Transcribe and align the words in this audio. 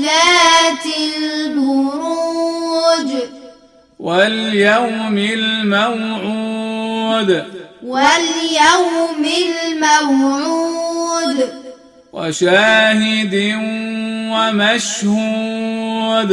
ذات 0.00 0.86
البروج. 1.16 3.10
واليوم 4.00 5.18
الموعود. 5.18 7.55
واليوم 7.86 9.26
الموعود. 9.66 11.38
وشاهد 12.12 13.34
ومشهود. 14.32 16.30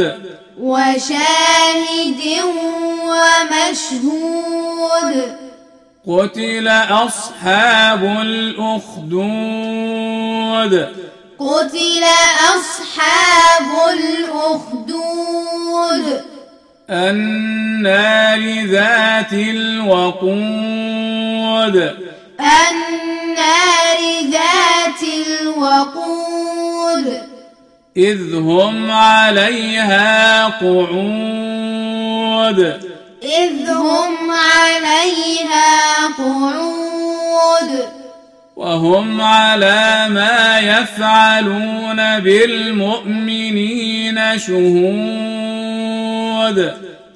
وشاهد 0.60 2.22
ومشهود. 3.04 5.16
قتل 6.08 6.68
أصحاب 6.90 8.02
الأخدود. 8.04 9.12
قتل 11.38 12.04
أصحاب 12.56 13.68
الأخدود. 13.94 16.06
النار 16.90 18.66
ذات 18.66 19.32
الوقود. 19.32 21.33
النار 22.40 24.00
ذات 24.30 25.02
الوقود. 25.26 27.06
إذ 27.96 28.34
هم 28.34 28.90
عليها 28.90 30.44
قعود. 30.44 31.78
إذ 33.22 33.70
هم 33.70 34.30
عليها 34.30 36.06
قعود. 36.18 37.88
وهم 38.56 39.20
على 39.20 40.06
ما 40.08 40.58
يفعلون 40.58 42.20
بالمؤمنين 42.20 43.78
شهود. 44.38 45.34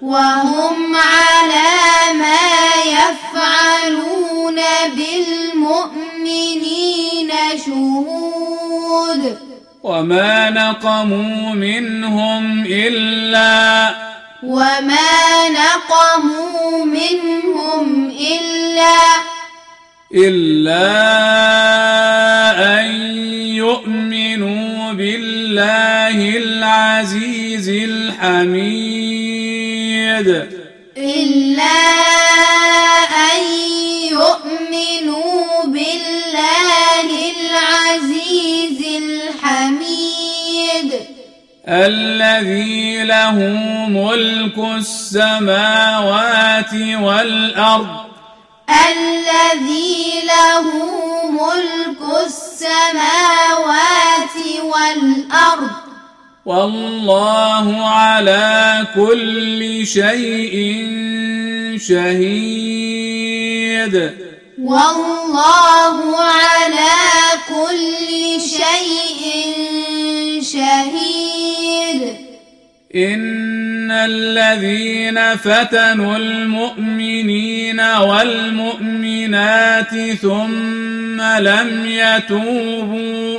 وهم 0.02 0.96
على 0.96 2.18
ما 2.18 2.48
يفعلون 2.86 4.58
بالمؤمنين 4.96 6.50
شهود. 7.66 9.38
وما 9.82 10.50
نقموا 10.50 11.54
منهم 11.54 12.64
إلا 12.66 13.94
وما 14.42 15.48
نقموا 15.48 16.84
منهم 16.84 18.10
إلا 18.10 18.96
إلا 20.14 20.88
أن 22.80 22.86
يؤمنوا 23.56 24.92
بالله 24.92 26.36
العزيز 26.36 27.68
الحميد. 27.68 28.97
إلا 30.96 31.78
أن 33.30 33.40
يؤمنوا 34.10 35.64
بالله 35.64 37.08
العزيز 37.38 38.80
الحميد. 39.02 40.90
الذي 41.68 43.04
له 43.04 43.36
ملك 43.88 44.58
السماوات 44.58 46.74
والأرض. 46.74 48.08
الذي 48.68 50.22
له 50.24 50.66
ملك 51.30 52.00
السماوات 52.26 54.36
والأرض. 54.62 55.87
والله 56.48 57.88
على 57.88 58.86
كل 58.94 59.86
شيء 59.86 60.56
شهيد. 61.88 63.94
والله 64.62 66.16
على 66.16 66.90
كل 67.48 68.40
شيء 68.40 69.22
شهيد. 70.42 72.16
إن 72.96 73.90
الذين 73.90 75.36
فتنوا 75.36 76.16
المؤمنين 76.16 77.80
والمؤمنات 77.80 79.94
ثم 80.22 81.22
لم 81.22 81.86
يتوبوا. 81.86 83.38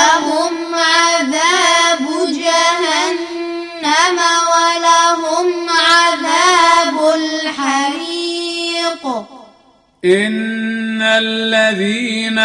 إن 10.05 11.01
الذين 11.01 12.39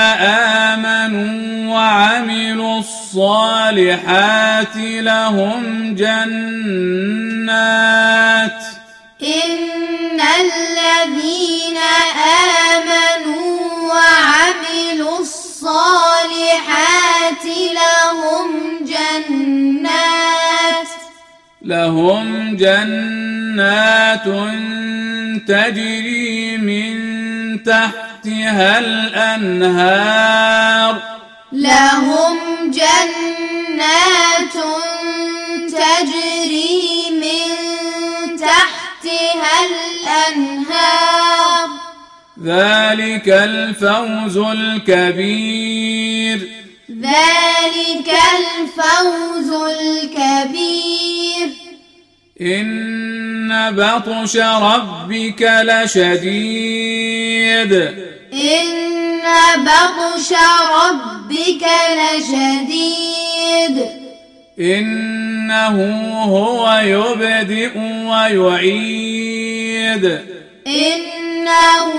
آمنوا 0.75 1.75
وعملوا 1.75 2.79
الصالحات 2.79 4.77
لهم 4.77 5.95
جنات 5.95 7.47
إن 9.23 10.21
الذين 10.21 11.79
آمنوا 12.77 13.61
وعملوا 13.89 15.19
الصالحات 15.21 16.67
لهم 17.73 18.51
جنات 18.85 19.87
لهم 21.63 22.57
جنات 22.57 24.27
تجري 25.49 26.57
من 26.59 27.26
تحتها 27.63 28.79
الأنهار. 28.79 30.37
لهم 31.53 32.37
جنات 32.65 34.53
تجري 35.69 37.11
من 37.11 37.49
تحتها 38.37 39.53
الأنهار. 39.67 41.69
ذلك 42.45 43.29
الفوز 43.29 44.37
الكبير. 44.37 46.39
ذلك 47.03 48.11
الفوز 48.39 49.51
الكبير. 49.53 51.49
إن 52.41 53.26
بطش 53.53 54.37
ربك 54.37 55.51
لشديد. 55.63 56.93
إن 58.33 59.23
بطش 59.57 60.33
ربك 60.83 61.65
لشديد. 61.99 63.87
إنه 64.61 65.77
هو 66.25 66.81
يبدئ 66.85 67.79
ويعيد. 68.39 70.05
إنه 70.67 71.93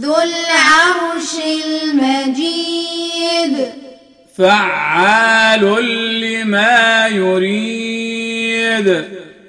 ذو 0.00 0.16
العرش 0.16 1.34
المجيد. 1.64 2.72
فعال 4.38 5.64
لما 6.20 7.06
يريد. 7.06 9.04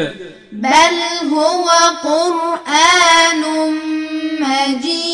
بل 0.51 0.95
هو 1.33 1.69
قرآن 2.03 3.43
مجيد. 4.39 5.12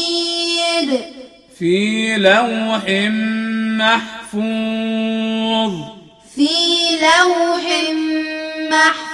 في 1.59 2.15
لوح 2.17 2.83
محفوظ. 3.79 5.73
في 6.35 6.47
لوح 7.01 7.63
محفوظ. 8.71 9.08